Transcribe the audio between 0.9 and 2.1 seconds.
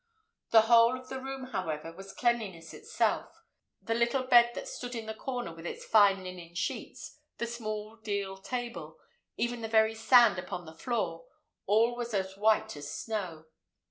of the room, however,